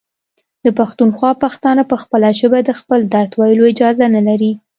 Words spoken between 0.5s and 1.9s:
د پښتونخوا پښتانه